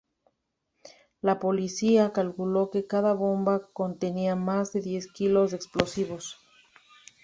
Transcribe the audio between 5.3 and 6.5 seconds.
de explosivos.